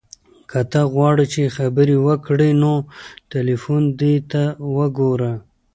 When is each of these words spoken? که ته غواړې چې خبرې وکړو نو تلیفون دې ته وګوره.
که 0.49 0.59
ته 0.71 0.81
غواړې 0.93 1.25
چې 1.33 1.53
خبرې 1.57 1.97
وکړو 2.07 2.49
نو 2.63 2.73
تلیفون 3.31 3.83
دې 3.99 4.15
ته 4.31 4.43
وګوره. 4.75 5.33